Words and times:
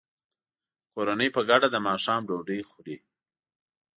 کورنۍ 0.93 1.29
په 1.35 1.41
ګډه 1.49 1.67
د 1.71 1.75
ماښام 1.87 2.21
ډوډۍ 2.27 2.59
خوري. 2.69 2.95